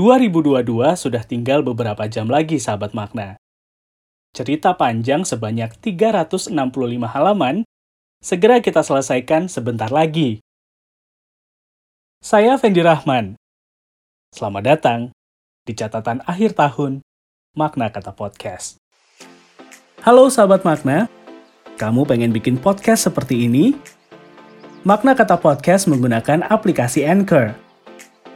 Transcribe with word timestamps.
2022 0.00 0.64
sudah 0.96 1.20
tinggal 1.28 1.60
beberapa 1.60 2.08
jam 2.08 2.24
lagi, 2.32 2.56
sahabat 2.56 2.96
makna. 2.96 3.36
Cerita 4.32 4.72
panjang 4.72 5.28
sebanyak 5.28 5.76
365 5.76 6.56
halaman 7.04 7.68
segera 8.24 8.64
kita 8.64 8.80
selesaikan 8.80 9.52
sebentar 9.52 9.92
lagi. 9.92 10.40
Saya 12.24 12.56
Fendi 12.56 12.80
Rahman. 12.80 13.36
Selamat 14.32 14.62
datang 14.72 15.00
di 15.68 15.76
catatan 15.76 16.24
akhir 16.24 16.56
tahun 16.56 17.04
Makna 17.52 17.92
Kata 17.92 18.16
Podcast. 18.16 18.80
Halo 20.00 20.32
sahabat 20.32 20.64
makna, 20.64 21.12
kamu 21.76 22.08
pengen 22.08 22.32
bikin 22.32 22.56
podcast 22.56 23.04
seperti 23.04 23.44
ini? 23.44 23.76
Makna 24.80 25.12
Kata 25.12 25.36
Podcast 25.36 25.92
menggunakan 25.92 26.48
aplikasi 26.48 27.04
Anchor 27.04 27.68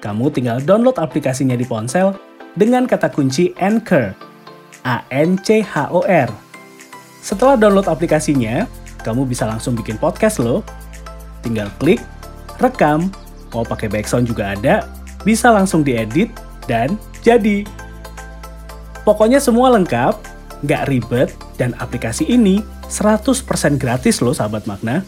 kamu 0.00 0.28
tinggal 0.32 0.60
download 0.62 1.00
aplikasinya 1.00 1.56
di 1.56 1.64
ponsel 1.64 2.16
dengan 2.56 2.88
kata 2.88 3.12
kunci 3.12 3.52
Anchor. 3.60 4.16
A-N-C-H-O-R. 4.86 6.30
Setelah 7.18 7.58
download 7.58 7.90
aplikasinya, 7.90 8.70
kamu 9.02 9.26
bisa 9.26 9.42
langsung 9.50 9.74
bikin 9.74 9.98
podcast 9.98 10.38
loh. 10.38 10.62
Tinggal 11.42 11.66
klik, 11.82 11.98
rekam, 12.62 13.10
mau 13.50 13.66
pakai 13.66 13.90
background 13.90 14.30
juga 14.30 14.54
ada, 14.54 14.86
bisa 15.26 15.50
langsung 15.50 15.82
diedit, 15.82 16.30
dan 16.70 16.94
jadi. 17.26 17.66
Pokoknya 19.02 19.42
semua 19.42 19.74
lengkap, 19.74 20.14
nggak 20.62 20.86
ribet, 20.86 21.34
dan 21.58 21.74
aplikasi 21.82 22.22
ini 22.30 22.62
100% 22.86 23.42
gratis 23.82 24.22
loh 24.22 24.34
sahabat 24.34 24.70
makna. 24.70 25.02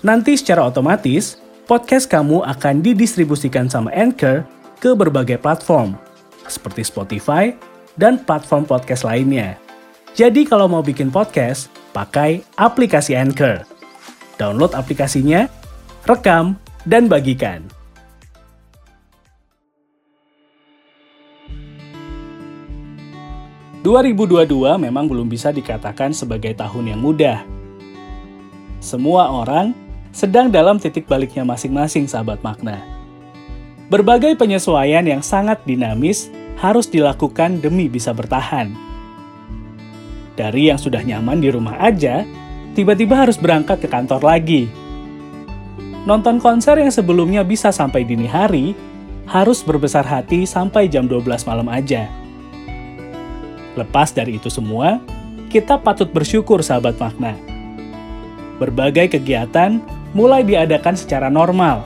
Nanti 0.00 0.36
secara 0.36 0.64
otomatis, 0.64 1.40
podcast 1.64 2.12
kamu 2.12 2.44
akan 2.44 2.84
didistribusikan 2.84 3.72
sama 3.72 3.88
Anchor 3.96 4.44
ke 4.80 4.92
berbagai 4.92 5.40
platform, 5.40 5.96
seperti 6.44 6.84
Spotify 6.84 7.56
dan 7.96 8.20
platform 8.20 8.68
podcast 8.68 9.08
lainnya. 9.08 9.56
Jadi 10.12 10.44
kalau 10.44 10.68
mau 10.68 10.84
bikin 10.84 11.08
podcast, 11.08 11.72
pakai 11.96 12.44
aplikasi 12.60 13.16
Anchor. 13.16 13.64
Download 14.36 14.76
aplikasinya, 14.76 15.48
rekam, 16.04 16.60
dan 16.84 17.08
bagikan. 17.08 17.64
...2022 23.84 24.48
memang 24.80 25.04
belum 25.04 25.28
bisa 25.28 25.52
dikatakan 25.52 26.16
sebagai 26.16 26.56
tahun 26.56 26.96
yang 26.96 27.04
mudah. 27.04 27.44
Semua 28.80 29.28
orang 29.28 29.83
sedang 30.14 30.46
dalam 30.46 30.78
titik 30.78 31.10
baliknya 31.10 31.42
masing-masing 31.42 32.06
sahabat 32.06 32.38
makna. 32.46 32.78
Berbagai 33.90 34.38
penyesuaian 34.38 35.02
yang 35.02 35.20
sangat 35.20 35.60
dinamis 35.66 36.30
harus 36.62 36.86
dilakukan 36.86 37.58
demi 37.58 37.90
bisa 37.90 38.14
bertahan. 38.14 38.70
Dari 40.38 40.70
yang 40.70 40.78
sudah 40.78 41.02
nyaman 41.02 41.42
di 41.42 41.50
rumah 41.50 41.76
aja, 41.82 42.22
tiba-tiba 42.78 43.26
harus 43.26 43.34
berangkat 43.34 43.82
ke 43.82 43.88
kantor 43.90 44.22
lagi. 44.22 44.70
Nonton 46.06 46.38
konser 46.38 46.78
yang 46.78 46.94
sebelumnya 46.94 47.42
bisa 47.42 47.74
sampai 47.74 48.06
dini 48.06 48.30
hari, 48.30 48.72
harus 49.26 49.66
berbesar 49.66 50.06
hati 50.06 50.46
sampai 50.46 50.86
jam 50.86 51.10
12 51.10 51.26
malam 51.42 51.66
aja. 51.66 52.06
Lepas 53.74 54.14
dari 54.14 54.38
itu 54.38 54.46
semua, 54.46 55.02
kita 55.50 55.80
patut 55.82 56.06
bersyukur 56.10 56.62
sahabat 56.62 56.94
makna. 57.02 57.34
Berbagai 58.62 59.18
kegiatan 59.18 59.82
mulai 60.14 60.46
diadakan 60.46 60.94
secara 60.94 61.26
normal, 61.26 61.84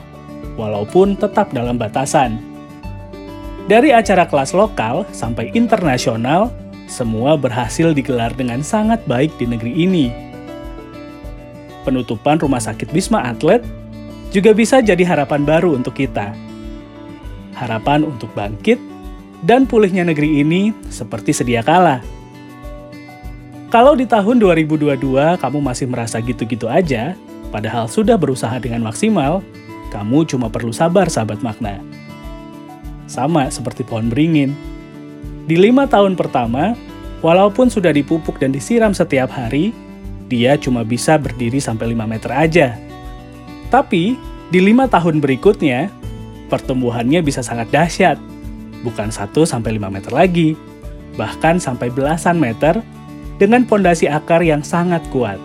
walaupun 0.55 1.17
tetap 1.17 1.49
dalam 1.49 1.75
batasan. 1.75 2.37
Dari 3.65 3.93
acara 3.93 4.25
kelas 4.25 4.53
lokal 4.53 5.05
sampai 5.13 5.53
internasional, 5.53 6.53
semua 6.89 7.37
berhasil 7.37 7.93
digelar 7.93 8.33
dengan 8.33 8.65
sangat 8.65 9.01
baik 9.05 9.33
di 9.37 9.45
negeri 9.45 9.73
ini. 9.77 10.07
Penutupan 11.85 12.41
Rumah 12.41 12.61
Sakit 12.61 12.89
Wisma 12.93 13.29
Atlet 13.29 13.61
juga 14.33 14.53
bisa 14.53 14.81
jadi 14.81 15.01
harapan 15.05 15.45
baru 15.45 15.77
untuk 15.77 15.97
kita. 15.97 16.33
Harapan 17.57 18.05
untuk 18.05 18.29
bangkit 18.33 18.77
dan 19.45 19.69
pulihnya 19.69 20.05
negeri 20.05 20.41
ini 20.41 20.73
seperti 20.89 21.33
sedia 21.33 21.61
kala. 21.61 22.01
Kalau 23.69 23.93
di 23.93 24.09
tahun 24.09 24.41
2022 24.41 25.37
kamu 25.37 25.59
masih 25.61 25.85
merasa 25.85 26.17
gitu-gitu 26.17 26.65
aja, 26.65 27.13
Padahal 27.49 27.89
sudah 27.89 28.17
berusaha 28.17 28.53
dengan 28.61 28.85
maksimal, 28.85 29.41
kamu 29.89 30.25
cuma 30.29 30.47
perlu 30.53 30.69
sabar 30.69 31.09
sahabat 31.09 31.41
makna. 31.41 31.81
Sama 33.09 33.49
seperti 33.49 33.81
pohon 33.81 34.09
beringin. 34.13 34.53
Di 35.49 35.57
lima 35.57 35.89
tahun 35.89 36.13
pertama, 36.13 36.77
walaupun 37.25 37.73
sudah 37.73 37.89
dipupuk 37.89 38.37
dan 38.37 38.53
disiram 38.53 38.93
setiap 38.93 39.33
hari, 39.33 39.73
dia 40.29 40.53
cuma 40.61 40.85
bisa 40.85 41.17
berdiri 41.17 41.57
sampai 41.57 41.97
5 41.97 42.05
meter 42.05 42.29
aja. 42.29 42.77
Tapi, 43.73 44.13
di 44.53 44.59
lima 44.61 44.85
tahun 44.85 45.17
berikutnya, 45.17 45.89
pertumbuhannya 46.53 47.25
bisa 47.25 47.41
sangat 47.41 47.73
dahsyat. 47.73 48.21
Bukan 48.85 49.09
1 49.09 49.33
sampai 49.49 49.81
5 49.81 49.89
meter 49.89 50.13
lagi, 50.13 50.53
bahkan 51.17 51.57
sampai 51.57 51.89
belasan 51.89 52.37
meter 52.37 52.77
dengan 53.41 53.65
pondasi 53.65 54.05
akar 54.05 54.45
yang 54.45 54.61
sangat 54.61 55.01
kuat. 55.09 55.41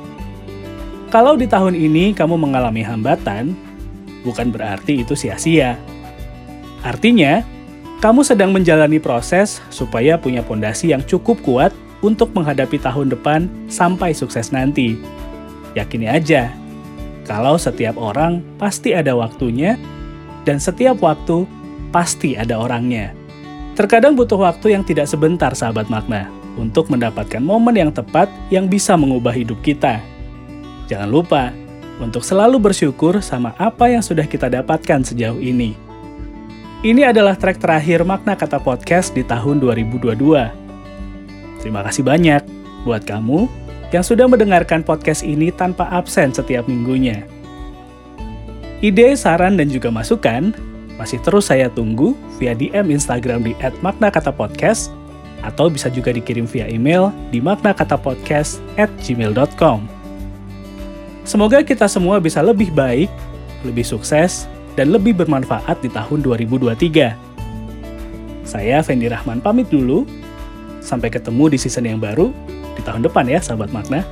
Kalau 1.15 1.39
di 1.39 1.47
tahun 1.47 1.79
ini 1.79 2.11
kamu 2.11 2.35
mengalami 2.35 2.83
hambatan, 2.83 3.55
bukan 4.27 4.51
berarti 4.51 5.07
itu 5.07 5.15
sia-sia. 5.15 5.79
Artinya, 6.83 7.47
kamu 8.03 8.27
sedang 8.27 8.51
menjalani 8.51 8.99
proses 8.99 9.63
supaya 9.71 10.19
punya 10.19 10.43
pondasi 10.43 10.91
yang 10.91 11.07
cukup 11.07 11.39
kuat 11.47 11.71
untuk 12.03 12.35
menghadapi 12.35 12.83
tahun 12.83 13.15
depan 13.15 13.47
sampai 13.71 14.11
sukses 14.11 14.51
nanti. 14.51 14.99
Yakini 15.79 16.11
aja, 16.11 16.51
kalau 17.23 17.63
setiap 17.63 17.95
orang 17.95 18.43
pasti 18.59 18.91
ada 18.91 19.15
waktunya, 19.15 19.79
dan 20.43 20.59
setiap 20.59 20.99
waktu 20.99 21.47
pasti 21.95 22.35
ada 22.35 22.59
orangnya. 22.59 23.15
Terkadang 23.79 24.19
butuh 24.19 24.51
waktu 24.51 24.75
yang 24.75 24.83
tidak 24.83 25.07
sebentar, 25.07 25.55
sahabat 25.55 25.87
makna, 25.87 26.27
untuk 26.59 26.91
mendapatkan 26.91 27.39
momen 27.39 27.79
yang 27.79 27.95
tepat 27.95 28.27
yang 28.51 28.67
bisa 28.67 28.99
mengubah 28.99 29.31
hidup 29.31 29.63
kita. 29.63 30.03
Jangan 30.85 31.09
lupa 31.09 31.49
untuk 32.03 32.27
selalu 32.27 32.59
bersyukur 32.61 33.23
sama 33.23 33.55
apa 33.57 33.89
yang 33.89 34.03
sudah 34.03 34.27
kita 34.27 34.51
dapatkan 34.51 35.05
sejauh 35.07 35.39
ini. 35.41 35.75
Ini 36.85 37.09
adalah 37.09 37.33
track 37.33 37.65
terakhir 37.65 38.05
makna 38.05 38.37
kata 38.37 38.61
podcast 38.61 39.17
di 39.17 39.25
tahun 39.25 39.57
2022. 39.57 40.13
Terima 41.65 41.81
kasih 41.81 42.05
banyak 42.05 42.45
buat 42.85 43.09
kamu 43.09 43.49
yang 43.89 44.05
sudah 44.05 44.29
mendengarkan 44.29 44.85
podcast 44.85 45.25
ini 45.25 45.49
tanpa 45.49 45.89
absen 45.89 46.29
setiap 46.29 46.69
minggunya. 46.69 47.25
Ide, 48.85 49.17
saran, 49.17 49.57
dan 49.57 49.73
juga 49.73 49.89
masukan 49.89 50.53
masih 51.01 51.17
terus 51.25 51.49
saya 51.49 51.73
tunggu 51.73 52.13
via 52.37 52.53
DM 52.53 52.93
Instagram 52.93 53.49
di 53.49 53.57
@maknakatapodcast 53.81 54.93
atau 55.41 55.73
bisa 55.73 55.89
juga 55.89 56.13
dikirim 56.13 56.45
via 56.45 56.69
email 56.69 57.09
di 57.33 57.41
maknakatapodcast@gmail.com. 57.41 59.94
Semoga 61.25 61.65
kita 61.65 61.89
semua 61.89 62.21
bisa 62.21 62.45
lebih 62.45 62.69
baik, 62.69 63.09
lebih 63.65 63.81
sukses, 63.81 64.45
dan 64.77 64.93
lebih 64.93 65.17
bermanfaat 65.17 65.81
di 65.81 65.89
tahun 65.89 66.21
2023. 66.21 67.17
Saya 68.45 68.85
Fendi 68.85 69.09
Rahman 69.09 69.41
pamit 69.41 69.73
dulu. 69.73 70.05
Sampai 70.85 71.09
ketemu 71.09 71.49
di 71.49 71.57
season 71.57 71.89
yang 71.89 71.97
baru 71.97 72.29
di 72.77 72.85
tahun 72.85 73.09
depan 73.09 73.25
ya, 73.25 73.41
sahabat 73.41 73.73
makna. 73.73 74.05